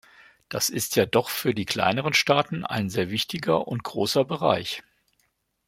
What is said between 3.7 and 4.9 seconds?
großer Bereich.